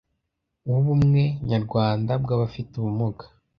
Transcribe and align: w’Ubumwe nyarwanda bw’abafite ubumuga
w’Ubumwe 0.69 1.23
nyarwanda 1.49 2.11
bw’abafite 2.23 2.71
ubumuga 2.75 3.25